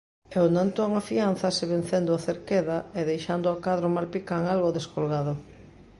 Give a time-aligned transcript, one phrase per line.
[0.35, 5.33] E o Nantón afiánzase vencendo o Cerqueda e deixando ao cadro malpicán algo descolgado.